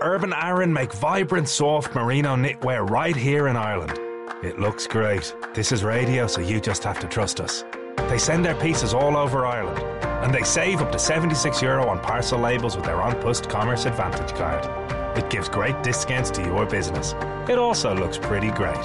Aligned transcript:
Urban 0.00 0.32
Aaron 0.32 0.72
make 0.72 0.92
vibrant, 0.92 1.48
soft 1.48 1.94
merino 1.94 2.36
knitwear 2.36 2.88
right 2.88 3.16
here 3.16 3.48
in 3.48 3.56
Ireland. 3.56 3.98
It 4.44 4.60
looks 4.60 4.86
great. 4.86 5.34
This 5.54 5.72
is 5.72 5.82
radio, 5.82 6.28
so 6.28 6.40
you 6.40 6.60
just 6.60 6.84
have 6.84 7.00
to 7.00 7.08
trust 7.08 7.40
us. 7.40 7.64
They 8.08 8.18
send 8.18 8.44
their 8.44 8.54
pieces 8.54 8.94
all 8.94 9.16
over 9.16 9.44
Ireland, 9.44 9.80
and 10.22 10.32
they 10.32 10.44
save 10.44 10.80
up 10.80 10.92
to 10.92 11.00
76 11.00 11.60
euro 11.62 11.88
on 11.88 11.98
parcel 11.98 12.38
labels 12.38 12.76
with 12.76 12.84
their 12.84 13.00
An 13.00 13.20
Post 13.20 13.48
Commerce 13.48 13.86
Advantage 13.86 14.36
card. 14.36 15.18
It 15.18 15.30
gives 15.30 15.48
great 15.48 15.82
discounts 15.82 16.30
to 16.32 16.42
your 16.42 16.64
business. 16.64 17.14
It 17.48 17.58
also 17.58 17.92
looks 17.92 18.18
pretty 18.18 18.52
great. 18.52 18.84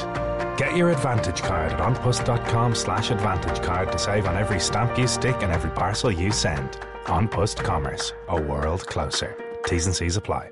Get 0.58 0.76
your 0.76 0.90
Advantage 0.90 1.44
card 1.44 1.74
at 1.74 1.80
onpost.com 1.80 2.74
slash 2.74 3.12
advantage 3.12 3.62
card 3.62 3.92
to 3.92 4.00
save 4.00 4.26
on 4.26 4.36
every 4.36 4.60
stamp 4.60 4.98
you 4.98 5.08
stick 5.08 5.36
and 5.44 5.52
every 5.52 5.70
parcel 5.72 6.12
you 6.12 6.32
send. 6.32 6.80
On 7.06 7.28
Post 7.28 7.64
Commerce, 7.64 8.14
a 8.30 8.42
world 8.42 8.88
closer. 8.88 9.38
T's 9.68 9.86
and 9.86 9.96
C's 9.96 10.18
apply. 10.18 10.50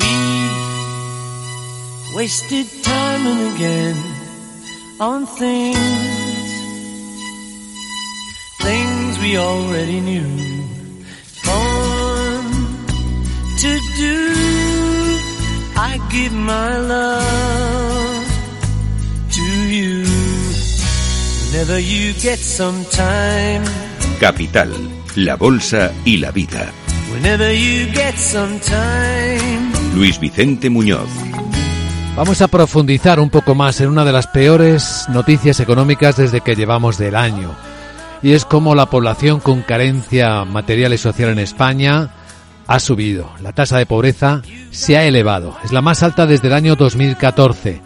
We 0.00 0.16
wasted 2.16 2.66
time 2.82 3.26
and 3.26 3.54
again 3.54 3.96
on 5.00 5.26
things, 5.26 5.78
things 8.60 9.18
we 9.18 9.36
already 9.38 10.00
knew. 10.00 10.28
Fun 11.44 12.44
to 13.58 13.80
do. 13.96 14.16
I 15.78 16.00
give 16.10 16.32
my 16.32 16.78
love 16.78 18.26
to 19.32 19.42
you. 19.68 20.04
Whenever 21.46 21.78
you 21.78 22.12
get 22.14 22.38
some 22.38 22.84
time. 22.86 23.64
Capital, 24.20 24.70
la 25.16 25.36
bolsa 25.36 25.92
y 26.04 26.16
la 26.16 26.30
vida. 26.30 26.72
Whenever 27.12 27.52
you 27.52 27.92
get 27.92 28.14
some 28.18 28.58
time. 28.60 29.85
Luis 29.96 30.20
Vicente 30.20 30.68
Muñoz. 30.68 31.08
Vamos 32.16 32.42
a 32.42 32.48
profundizar 32.48 33.18
un 33.18 33.30
poco 33.30 33.54
más 33.54 33.80
en 33.80 33.88
una 33.88 34.04
de 34.04 34.12
las 34.12 34.26
peores 34.26 35.06
noticias 35.08 35.58
económicas 35.58 36.18
desde 36.18 36.42
que 36.42 36.54
llevamos 36.54 36.98
del 36.98 37.16
año. 37.16 37.54
Y 38.22 38.32
es 38.32 38.44
como 38.44 38.74
la 38.74 38.90
población 38.90 39.40
con 39.40 39.62
carencia 39.62 40.44
material 40.44 40.92
y 40.92 40.98
social 40.98 41.30
en 41.30 41.38
España 41.38 42.10
ha 42.66 42.78
subido. 42.78 43.30
La 43.40 43.54
tasa 43.54 43.78
de 43.78 43.86
pobreza 43.86 44.42
se 44.70 44.98
ha 44.98 45.04
elevado. 45.06 45.56
Es 45.64 45.72
la 45.72 45.80
más 45.80 46.02
alta 46.02 46.26
desde 46.26 46.48
el 46.48 46.54
año 46.54 46.76
2014. 46.76 47.80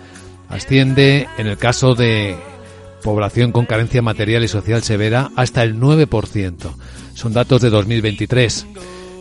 Asciende, 0.48 1.28
en 1.38 1.46
el 1.46 1.58
caso 1.58 1.94
de 1.94 2.36
población 3.04 3.52
con 3.52 3.66
carencia 3.66 4.02
material 4.02 4.42
y 4.42 4.48
social 4.48 4.82
severa, 4.82 5.30
hasta 5.36 5.62
el 5.62 5.78
9%. 5.78 6.74
Son 7.14 7.32
datos 7.32 7.62
de 7.62 7.70
2023. 7.70 8.66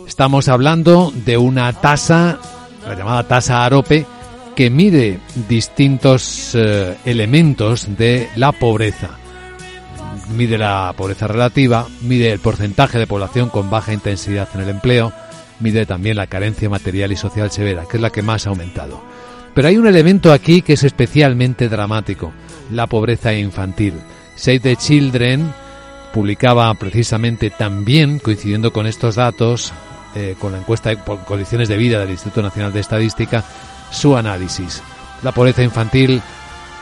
Estamos 0.08 0.48
hablando 0.48 1.12
de 1.24 1.36
una 1.36 1.72
tasa, 1.72 2.40
la 2.86 2.94
llamada 2.94 3.24
tasa 3.24 3.64
AROPE, 3.64 4.06
que 4.56 4.70
mide 4.70 5.18
distintos 5.48 6.54
eh, 6.54 6.96
elementos 7.04 7.96
de 7.96 8.28
la 8.36 8.52
pobreza. 8.52 9.10
Mide 10.36 10.58
la 10.58 10.92
pobreza 10.96 11.26
relativa, 11.26 11.86
mide 12.02 12.30
el 12.30 12.40
porcentaje 12.40 12.98
de 12.98 13.06
población 13.06 13.48
con 13.48 13.70
baja 13.70 13.92
intensidad 13.92 14.48
en 14.54 14.60
el 14.60 14.68
empleo, 14.68 15.12
mide 15.60 15.86
también 15.86 16.16
la 16.16 16.26
carencia 16.26 16.68
material 16.68 17.12
y 17.12 17.16
social 17.16 17.50
severa, 17.50 17.84
que 17.90 17.96
es 17.96 18.02
la 18.02 18.10
que 18.10 18.22
más 18.22 18.46
ha 18.46 18.50
aumentado. 18.50 19.02
Pero 19.54 19.68
hay 19.68 19.76
un 19.76 19.86
elemento 19.86 20.32
aquí 20.32 20.62
que 20.62 20.74
es 20.74 20.84
especialmente 20.84 21.68
dramático, 21.68 22.32
la 22.70 22.86
pobreza 22.86 23.32
infantil. 23.32 23.94
Save 24.36 24.60
the 24.60 24.76
Children 24.76 25.52
publicaba 26.12 26.72
precisamente 26.74 27.50
también, 27.50 28.18
coincidiendo 28.18 28.72
con 28.72 28.86
estos 28.86 29.16
datos, 29.16 29.72
eh, 30.14 30.36
con 30.38 30.52
la 30.52 30.58
encuesta 30.58 30.90
de 30.90 30.98
condiciones 31.26 31.68
de 31.68 31.76
vida 31.76 32.00
del 32.00 32.10
Instituto 32.10 32.42
Nacional 32.42 32.72
de 32.72 32.80
Estadística, 32.80 33.44
su 33.90 34.16
análisis. 34.16 34.82
La 35.22 35.32
pobreza 35.32 35.62
infantil 35.62 36.20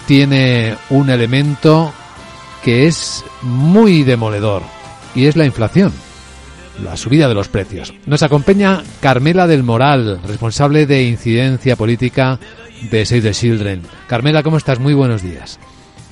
tiene 0.06 0.76
un 0.90 1.10
elemento 1.10 1.92
que 2.64 2.86
es 2.86 3.24
muy 3.42 4.02
demoledor 4.02 4.62
y 5.14 5.26
es 5.26 5.36
la 5.36 5.44
inflación, 5.44 5.92
la 6.82 6.96
subida 6.96 7.28
de 7.28 7.34
los 7.34 7.48
precios. 7.48 7.92
Nos 8.06 8.22
acompaña 8.22 8.82
Carmela 9.00 9.46
del 9.46 9.62
Moral, 9.62 10.20
responsable 10.26 10.86
de 10.86 11.04
incidencia 11.04 11.76
política 11.76 12.38
de 12.90 13.04
Save 13.04 13.22
the 13.22 13.32
Children. 13.32 13.82
Carmela, 14.06 14.42
¿cómo 14.42 14.56
estás? 14.56 14.78
Muy 14.78 14.94
buenos 14.94 15.22
días. 15.22 15.58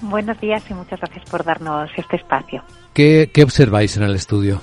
Buenos 0.02 0.38
días 0.40 0.62
y 0.68 0.74
muchas 0.74 1.00
gracias 1.00 1.24
por 1.30 1.44
darnos 1.44 1.90
este 1.96 2.16
espacio. 2.16 2.62
¿Qué, 2.92 3.30
qué 3.32 3.42
observáis 3.42 3.96
en 3.96 4.02
el 4.02 4.14
estudio? 4.14 4.60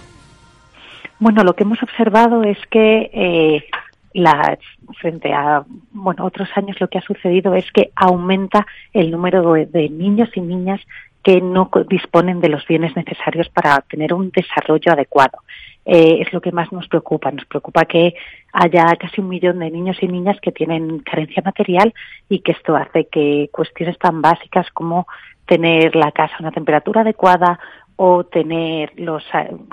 Bueno, 1.20 1.44
lo 1.44 1.56
que 1.56 1.64
hemos 1.64 1.82
observado 1.82 2.44
es 2.44 2.58
que 2.70 3.10
eh, 3.14 3.66
la, 4.14 4.58
frente 5.00 5.34
a 5.34 5.64
bueno 5.92 6.26
otros 6.26 6.50
años 6.56 6.80
lo 6.80 6.88
que 6.88 6.98
ha 6.98 7.02
sucedido 7.02 7.56
es 7.56 7.72
que 7.72 7.92
aumenta 7.96 8.66
el 8.92 9.12
número 9.12 9.54
de, 9.54 9.66
de 9.66 9.90
niños 9.90 10.30
y 10.36 10.42
niñas 10.42 10.82
que 11.24 11.40
no 11.40 11.70
disponen 11.90 12.42
de 12.42 12.50
los 12.50 12.68
bienes 12.68 12.96
necesarios 12.96 13.48
para 13.50 13.80
tener 13.82 14.14
un 14.14 14.30
desarrollo 14.30 14.92
adecuado. 14.92 15.40
Eh, 15.86 16.20
es 16.22 16.32
lo 16.34 16.42
que 16.42 16.52
más 16.52 16.72
nos 16.72 16.88
preocupa. 16.88 17.32
Nos 17.32 17.46
preocupa 17.46 17.86
que 17.86 18.14
haya 18.52 18.86
casi 18.98 19.22
un 19.22 19.30
millón 19.30 19.60
de 19.60 19.72
niños 19.72 19.98
y 20.02 20.08
niñas 20.08 20.38
que 20.42 20.52
tienen 20.52 21.00
carencia 21.00 21.42
material 21.44 21.94
y 22.30 22.40
que 22.40 22.52
esto 22.52 22.76
hace 22.76 23.06
que 23.06 23.50
cuestiones 23.52 23.98
tan 23.98 24.22
básicas 24.22 24.70
como 24.72 25.08
tener 25.46 25.96
la 25.96 26.12
casa 26.12 26.36
a 26.36 26.42
una 26.42 26.52
temperatura 26.52 27.02
adecuada 27.02 27.60
o 27.96 28.24
tener 28.24 28.92
los 28.98 29.24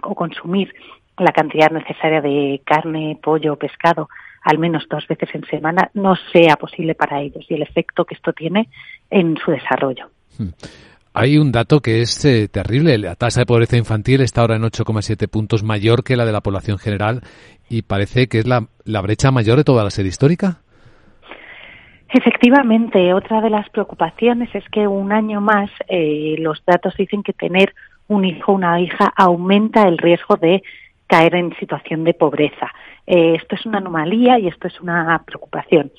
o 0.03 0.15
consumir 0.15 0.72
la 1.21 1.33
cantidad 1.33 1.71
necesaria 1.71 2.21
de 2.21 2.61
carne, 2.65 3.19
pollo, 3.23 3.57
pescado 3.57 4.09
al 4.43 4.59
menos 4.59 4.85
dos 4.89 5.07
veces 5.07 5.29
en 5.35 5.45
semana 5.47 5.91
no 5.95 6.15
sea 6.33 6.57
posible 6.57 6.95
para 6.95 7.21
ellos 7.21 7.45
y 7.49 7.55
el 7.55 7.63
efecto 7.63 8.05
que 8.05 8.15
esto 8.15 8.33
tiene 8.33 8.69
en 9.11 9.37
su 9.37 9.51
desarrollo. 9.51 10.07
Hay 11.13 11.37
un 11.37 11.53
dato 11.53 11.81
que 11.81 12.01
es 12.01 12.25
eh, 12.25 12.49
terrible. 12.49 12.97
La 12.97 13.17
tasa 13.17 13.41
de 13.41 13.47
pobreza 13.47 13.77
infantil 13.77 14.23
está 14.23 14.41
ahora 14.41 14.57
en 14.57 14.63
8,7 14.63 15.29
puntos 15.29 15.63
mayor 15.63 16.05
que 16.05 16.17
la 16.17 16.25
de 16.25 16.33
la 16.33 16.41
población 16.41 16.79
general 16.79 17.21
y 17.69 17.83
parece 17.83 18.29
que 18.29 18.39
es 18.39 18.47
la, 18.47 18.69
la 18.85 19.03
brecha 19.03 19.31
mayor 19.31 19.59
de 19.59 19.65
toda 19.65 19.85
la 19.85 19.91
serie 19.91 20.09
histórica. 20.09 20.61
Efectivamente, 22.09 23.13
otra 23.15 23.41
de 23.41 23.51
las 23.51 23.69
preocupaciones 23.71 24.53
es 24.55 24.65
que 24.73 24.89
un 24.89 25.13
año 25.13 25.41
más 25.41 25.71
eh, 25.89 26.35
los 26.39 26.63
datos 26.67 26.95
dicen 26.97 27.23
que 27.23 27.33
tener 27.33 27.75
un 28.09 28.25
hijo 28.25 28.51
o 28.51 28.57
una 28.57 28.81
hija 28.81 29.13
aumenta 29.17 29.87
el 29.87 29.99
riesgo 29.99 30.37
de 30.37 30.63
caer 31.10 31.34
en 31.34 31.54
situación 31.56 32.04
de 32.04 32.15
pobreza. 32.15 32.71
Eh, 33.06 33.34
esto 33.34 33.56
es 33.56 33.66
una 33.66 33.78
anomalía 33.78 34.38
y 34.38 34.47
esto 34.47 34.69
es 34.69 34.81
una 34.81 35.21
preocupación. 35.26 35.91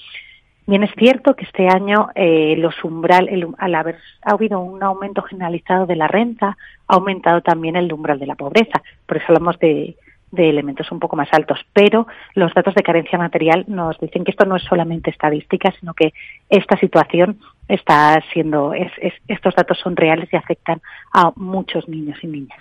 Bien, 0.65 0.83
es 0.83 0.91
cierto 0.97 1.35
que 1.35 1.43
este 1.43 1.67
año 1.67 2.09
eh, 2.15 2.55
los 2.57 2.81
umbral, 2.83 3.27
el, 3.27 3.47
al 3.57 3.75
haber 3.75 3.97
ha 4.23 4.31
habido 4.31 4.61
un 4.61 4.81
aumento 4.81 5.21
generalizado 5.23 5.85
de 5.85 5.97
la 5.97 6.07
renta, 6.07 6.57
ha 6.87 6.93
aumentado 6.93 7.41
también 7.41 7.75
el 7.75 7.91
umbral 7.91 8.19
de 8.19 8.27
la 8.27 8.35
pobreza. 8.35 8.81
Por 9.05 9.17
eso 9.17 9.25
hablamos 9.29 9.59
de 9.59 9.95
elementos 10.31 10.89
un 10.91 10.99
poco 10.99 11.17
más 11.17 11.27
altos. 11.33 11.59
Pero 11.73 12.07
los 12.35 12.53
datos 12.53 12.73
de 12.73 12.83
carencia 12.83 13.17
material 13.17 13.65
nos 13.67 13.99
dicen 13.99 14.23
que 14.23 14.31
esto 14.31 14.45
no 14.45 14.55
es 14.55 14.63
solamente 14.63 15.09
estadística, 15.09 15.73
sino 15.77 15.93
que 15.93 16.13
esta 16.49 16.77
situación 16.77 17.39
está 17.71 18.21
siendo, 18.33 18.73
es, 18.73 18.91
es, 19.01 19.13
estos 19.27 19.55
datos 19.55 19.79
son 19.81 19.95
reales 19.95 20.29
y 20.31 20.35
afectan 20.35 20.81
a 21.13 21.31
muchos 21.35 21.87
niños 21.87 22.17
y 22.21 22.27
niñas. 22.27 22.59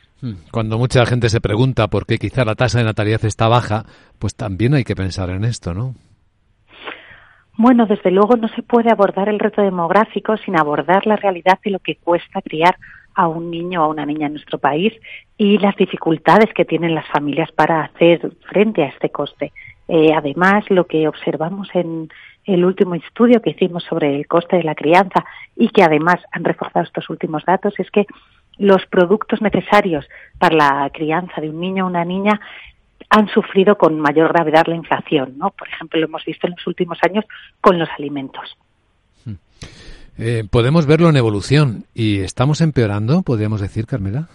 Cuando 0.51 0.79
mucha 0.79 1.05
gente 1.07 1.29
se 1.29 1.41
pregunta 1.41 1.89
por 1.89 2.07
qué 2.07 2.19
quizá 2.19 2.45
la 2.45 2.55
tasa 2.55 2.79
de 2.79 2.85
natalidad 2.85 3.25
está 3.25 3.49
baja, 3.49 3.85
pues 4.19 4.37
también 4.37 4.75
hay 4.75 4.85
que 4.85 4.95
pensar 4.95 5.31
en 5.31 5.45
esto, 5.45 5.73
¿no? 5.73 5.95
Bueno, 7.57 7.87
desde 7.87 8.11
luego 8.11 8.37
no 8.37 8.49
se 8.49 8.63
puede 8.63 8.91
abordar 8.91 9.29
el 9.29 9.39
reto 9.39 9.63
demográfico 9.63 10.37
sin 10.37 10.59
abordar 10.59 11.07
la 11.07 11.17
realidad 11.17 11.59
de 11.65 11.71
lo 11.71 11.79
que 11.79 11.97
cuesta 11.97 12.41
criar 12.43 12.77
a 13.15 13.29
un 13.29 13.51
niño 13.51 13.83
o 13.83 13.85
a 13.85 13.89
una 13.89 14.07
niña 14.07 14.29
en 14.29 14.35
nuestro 14.35 14.59
país 14.59 14.93
y 15.37 15.59
las 15.59 15.77
dificultades 15.77 16.53
que 16.55 16.65
tienen 16.65 16.95
las 16.95 17.07
familias 17.09 17.51
para 17.53 17.83
hacer 17.83 18.33
frente 18.49 18.83
a 18.83 18.89
este 18.89 19.11
coste. 19.11 19.53
Eh, 19.89 20.13
además, 20.15 20.65
lo 20.71 20.87
que 20.87 21.09
observamos 21.09 21.69
en 21.75 22.09
el 22.45 22.65
último 22.65 22.95
estudio 22.95 23.43
que 23.43 23.51
hicimos 23.51 23.85
sobre 23.85 24.17
el 24.17 24.27
coste 24.27 24.57
de 24.57 24.65
la 24.65 24.75
crianza 24.75 25.25
y 25.57 25.69
que 25.69 25.83
además 25.83 26.17
han 26.33 26.45
reforzado 26.45 26.85
estos 26.85 27.09
últimos 27.11 27.45
datos 27.45 27.75
es 27.79 27.91
que 27.91 28.07
los 28.59 28.85
productos 28.87 29.41
necesarios 29.41 30.07
para 30.39 30.57
la 30.57 30.91
crianza 30.93 31.41
de 31.41 31.51
un 31.51 31.61
niño 31.61 31.85
o 31.85 31.89
una 31.89 32.05
niña 32.05 32.41
han 33.09 33.29
sufrido 33.29 33.77
con 33.77 33.99
mayor 33.99 34.33
gravedad 34.33 34.67
la 34.67 34.77
inflación, 34.77 35.37
¿no? 35.37 35.51
Por 35.51 35.69
ejemplo, 35.69 35.99
lo 35.99 36.07
hemos 36.07 36.25
visto 36.25 36.47
en 36.47 36.55
los 36.57 36.67
últimos 36.67 36.99
años 37.03 37.25
con 37.61 37.79
los 37.79 37.89
alimentos. 37.99 38.57
Hmm. 39.25 39.35
Eh, 40.19 40.45
podemos 40.51 40.87
verlo 40.87 41.09
en 41.09 41.17
evolución 41.17 41.85
y 41.95 42.21
estamos 42.21 42.61
empeorando, 42.61 43.23
podríamos 43.23 43.61
decir, 43.61 43.87
Carmela. 43.87 44.29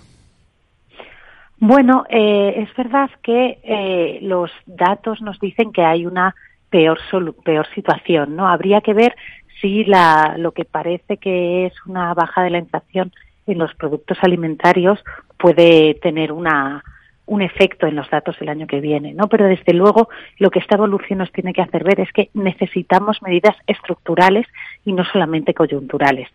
Bueno, 1.57 2.05
eh, 2.09 2.53
es 2.57 2.75
verdad 2.75 3.09
que 3.23 3.59
eh, 3.63 4.19
los 4.21 4.51
datos 4.65 5.21
nos 5.21 5.39
dicen 5.39 5.71
que 5.71 5.83
hay 5.83 6.05
una 6.05 6.35
peor, 6.75 6.99
peor 7.45 7.67
situación, 7.73 8.35
¿no? 8.35 8.49
Habría 8.49 8.81
que 8.81 8.93
ver 8.93 9.15
si 9.61 9.85
la, 9.85 10.35
lo 10.37 10.51
que 10.51 10.65
parece 10.65 11.15
que 11.15 11.67
es 11.67 11.73
una 11.85 12.13
baja 12.13 12.43
de 12.43 12.49
la 12.49 12.57
inflación 12.57 13.13
en 13.47 13.59
los 13.59 13.73
productos 13.75 14.17
alimentarios 14.21 14.99
puede 15.37 15.93
tener 16.01 16.33
una, 16.33 16.83
un 17.27 17.41
efecto 17.41 17.87
en 17.87 17.95
los 17.95 18.09
datos 18.09 18.35
el 18.41 18.49
año 18.49 18.67
que 18.67 18.81
viene, 18.81 19.13
¿no? 19.13 19.29
Pero 19.29 19.45
desde 19.45 19.73
luego 19.73 20.09
lo 20.37 20.51
que 20.51 20.59
esta 20.59 20.75
evolución 20.75 21.19
nos 21.19 21.31
tiene 21.31 21.53
que 21.53 21.61
hacer 21.61 21.85
ver 21.85 22.01
es 22.01 22.11
que 22.11 22.29
necesitamos 22.33 23.21
medidas 23.21 23.55
estructurales 23.67 24.45
y 24.83 24.91
no 24.91 25.05
solamente 25.05 25.53
coyunturales. 25.53 26.27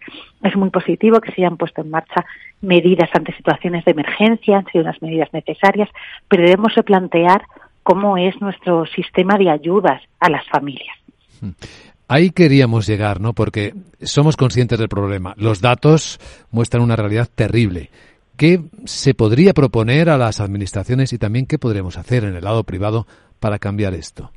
Es 0.43 0.57
muy 0.57 0.71
positivo 0.71 1.21
que 1.21 1.33
se 1.33 1.43
hayan 1.43 1.59
puesto 1.59 1.83
en 1.83 1.91
marcha 1.91 2.25
medidas 2.63 3.11
ante 3.13 3.37
situaciones 3.37 3.85
de 3.85 3.91
emergencia, 3.91 4.57
han 4.57 4.67
sido 4.69 4.85
unas 4.85 5.03
medidas 5.03 5.31
necesarias, 5.35 5.91
pero 6.29 6.45
debemos 6.45 6.75
replantear 6.75 7.43
cómo 7.83 8.17
es 8.17 8.41
nuestro 8.41 8.87
sistema 8.87 9.37
de 9.37 9.51
ayudas 9.51 10.03
a 10.19 10.31
las 10.31 10.47
familias. 10.49 10.97
Hmm. 11.41 11.51
Ahí 12.09 12.31
queríamos 12.31 12.87
llegar, 12.87 13.21
¿no? 13.21 13.35
Porque 13.35 13.73
somos 14.03 14.37
conscientes 14.37 14.79
del 14.79 14.89
problema. 14.89 15.35
Los 15.37 15.61
datos 15.61 16.19
muestran 16.51 16.83
una 16.83 16.97
realidad 16.97 17.29
terrible 17.33 17.91
¿Qué 18.41 18.59
se 18.87 19.13
podría 19.13 19.53
proponer 19.53 20.09
a 20.09 20.17
las 20.17 20.41
administraciones 20.41 21.13
y 21.13 21.19
también 21.19 21.45
qué 21.45 21.59
podremos 21.59 21.99
hacer 21.99 22.25
en 22.25 22.35
el 22.35 22.43
lado 22.43 22.65
privado 22.65 23.07
para 23.39 23.59
cambiar 23.59 23.93
esto? 23.93 24.31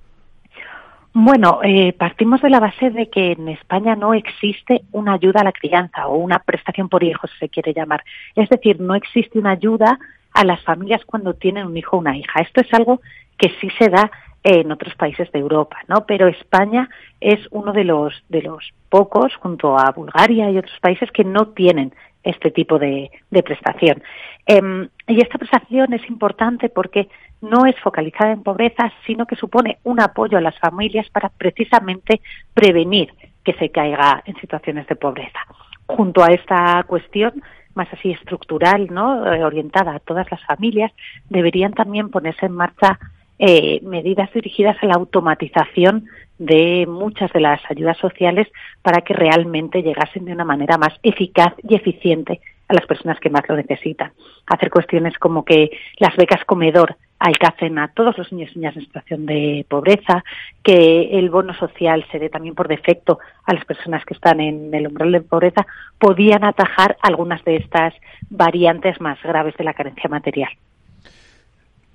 Bueno, 1.13 1.61
eh, 1.63 1.93
partimos 1.93 2.41
de 2.41 2.49
la 2.49 2.59
base 2.59 2.89
de 2.89 3.09
que 3.09 3.31
en 3.31 3.47
España 3.47 3.95
no 3.95 4.13
existe 4.13 4.81
una 4.91 5.13
ayuda 5.13 5.39
a 5.39 5.45
la 5.45 5.53
crianza 5.53 6.07
o 6.07 6.17
una 6.17 6.39
prestación 6.39 6.89
por 6.89 7.01
hijos, 7.01 7.31
se 7.39 7.47
quiere 7.47 7.73
llamar. 7.73 8.03
Es 8.35 8.49
decir, 8.49 8.81
no 8.81 8.93
existe 8.93 9.39
una 9.39 9.51
ayuda 9.51 9.97
a 10.33 10.43
las 10.43 10.61
familias 10.63 11.03
cuando 11.05 11.33
tienen 11.33 11.65
un 11.65 11.77
hijo 11.77 11.97
o 11.97 11.99
una 11.99 12.17
hija. 12.17 12.41
Esto 12.41 12.61
es 12.61 12.73
algo 12.73 13.01
que 13.37 13.51
sí 13.61 13.69
se 13.77 13.89
da 13.89 14.11
en 14.43 14.71
otros 14.71 14.93
países 14.95 15.31
de 15.31 15.39
Europa, 15.39 15.77
¿no? 15.87 16.05
Pero 16.05 16.27
España 16.27 16.89
es 17.21 17.39
uno 17.51 17.71
de 17.71 17.85
los 17.85 18.13
de 18.27 18.41
los 18.41 18.73
pocos, 18.89 19.33
junto 19.35 19.77
a 19.77 19.91
Bulgaria 19.91 20.51
y 20.51 20.57
otros 20.57 20.79
países, 20.81 21.09
que 21.11 21.23
no 21.23 21.47
tienen 21.49 21.93
este 22.23 22.51
tipo 22.51 22.79
de, 22.79 23.11
prestación. 23.43 24.01
Em, 24.45 24.87
y 25.07 25.21
esta 25.21 25.37
prestación 25.37 25.93
es 25.93 26.07
importante 26.09 26.69
porque 26.69 27.09
no 27.41 27.65
es 27.65 27.77
focalizada 27.81 28.31
en 28.31 28.43
pobreza, 28.43 28.91
sino 29.05 29.25
que 29.25 29.35
supone 29.35 29.77
un 29.83 29.99
apoyo 29.99 30.37
a 30.37 30.41
las 30.41 30.57
familias 30.59 31.09
para 31.09 31.29
precisamente 31.29 32.21
prevenir 32.53 33.13
que 33.43 33.53
se 33.53 33.69
caiga 33.69 34.23
en 34.25 34.35
situaciones 34.39 34.87
de 34.87 34.95
pobreza. 34.95 35.39
Junto 35.85 36.23
a 36.23 36.27
esta 36.27 36.83
cuestión, 36.83 37.43
más 37.75 37.87
así 37.93 38.11
estructural, 38.11 38.87
¿no? 38.91 39.31
Eh, 39.33 39.43
orientada 39.43 39.95
a 39.95 39.99
todas 39.99 40.29
las 40.31 40.43
familias, 40.45 40.91
deberían 41.29 41.73
también 41.73 42.09
ponerse 42.09 42.45
en 42.45 42.53
marcha 42.53 42.99
eh, 43.39 43.81
medidas 43.83 44.31
dirigidas 44.33 44.77
a 44.81 44.85
la 44.85 44.93
automatización 44.93 46.05
de 46.37 46.85
muchas 46.87 47.31
de 47.33 47.39
las 47.39 47.61
ayudas 47.69 47.97
sociales 47.97 48.47
para 48.81 49.01
que 49.01 49.13
realmente 49.13 49.81
llegasen 49.81 50.25
de 50.25 50.33
una 50.33 50.45
manera 50.45 50.77
más 50.77 50.93
eficaz 51.03 51.53
y 51.67 51.75
eficiente 51.75 52.41
a 52.67 52.73
las 52.73 52.85
personas 52.85 53.19
que 53.19 53.29
más 53.29 53.43
lo 53.47 53.55
necesitan. 53.55 54.11
Hacer 54.47 54.69
cuestiones 54.69 55.17
como 55.17 55.45
que 55.45 55.71
las 55.99 56.15
becas 56.15 56.43
comedor 56.45 56.95
alcancen 57.23 57.79
a 57.79 57.87
todos 57.87 58.17
los 58.17 58.31
niños 58.33 58.51
y 58.53 58.59
niñas 58.59 58.75
en 58.75 58.83
situación 58.83 59.25
de 59.25 59.65
pobreza, 59.69 60.25
que 60.61 61.17
el 61.17 61.29
bono 61.29 61.53
social 61.53 62.05
se 62.11 62.19
dé 62.19 62.29
también 62.29 62.53
por 62.53 62.67
defecto 62.67 63.17
a 63.45 63.53
las 63.53 63.63
personas 63.63 64.03
que 64.03 64.13
están 64.13 64.41
en 64.41 64.73
el 64.73 64.87
umbral 64.87 65.13
de 65.13 65.21
pobreza, 65.21 65.65
podían 65.97 66.43
atajar 66.43 66.97
algunas 67.01 67.41
de 67.45 67.55
estas 67.55 67.93
variantes 68.29 68.99
más 68.99 69.17
graves 69.23 69.55
de 69.57 69.63
la 69.63 69.73
carencia 69.73 70.09
material. 70.09 70.49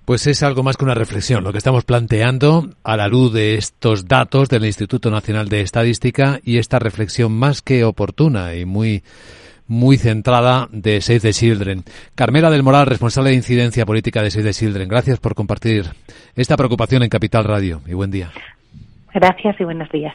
Pues 0.06 0.26
es 0.26 0.42
algo 0.42 0.62
más 0.62 0.78
que 0.78 0.86
una 0.86 0.94
reflexión, 0.94 1.44
lo 1.44 1.52
que 1.52 1.58
estamos 1.58 1.84
planteando 1.84 2.70
a 2.82 2.96
la 2.96 3.08
luz 3.08 3.30
de 3.34 3.56
estos 3.56 4.08
datos 4.08 4.48
del 4.48 4.64
Instituto 4.64 5.10
Nacional 5.10 5.50
de 5.50 5.60
Estadística 5.60 6.40
y 6.42 6.56
esta 6.56 6.78
reflexión 6.78 7.32
más 7.32 7.60
que 7.60 7.84
oportuna 7.84 8.54
y 8.54 8.64
muy 8.64 9.02
muy 9.68 9.98
centrada 9.98 10.68
de 10.72 11.00
Save 11.00 11.20
the 11.20 11.32
Children. 11.32 11.84
Carmela 12.14 12.50
del 12.50 12.64
Moral, 12.64 12.86
responsable 12.86 13.30
de 13.30 13.36
incidencia 13.36 13.86
política 13.86 14.22
de 14.22 14.30
Save 14.30 14.44
the 14.44 14.52
Children, 14.52 14.88
gracias 14.88 15.20
por 15.20 15.34
compartir 15.34 15.84
esta 16.34 16.56
preocupación 16.56 17.02
en 17.02 17.08
Capital 17.08 17.44
Radio 17.44 17.82
y 17.86 17.94
buen 17.94 18.10
día. 18.10 18.30
Gracias 19.14 19.60
y 19.60 19.64
buenos 19.64 19.88
días. 19.90 20.14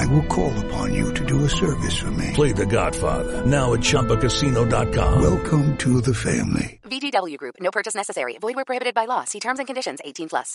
I 0.00 0.04
will 0.12 0.26
call 0.36 0.52
upon 0.66 0.94
you 0.94 1.12
to 1.14 1.24
do 1.24 1.44
a 1.44 1.48
service 1.48 1.96
for 2.02 2.10
me. 2.10 2.30
Play 2.34 2.52
The 2.52 2.66
Godfather 2.66 3.44
now 3.46 3.72
at 3.74 3.80
ChumbaCasino.com. 3.80 5.22
Welcome 5.22 5.76
to 5.78 6.00
the 6.00 6.14
family. 6.14 6.78
VGW 6.84 7.36
Group. 7.38 7.56
No 7.60 7.70
purchase 7.70 7.94
necessary. 7.94 8.36
Void 8.38 8.56
where 8.56 8.64
prohibited 8.64 8.94
by 8.94 9.06
law. 9.06 9.24
See 9.24 9.40
terms 9.40 9.58
and 9.58 9.66
conditions. 9.66 9.98
18 10.04 10.28
plus. 10.28 10.54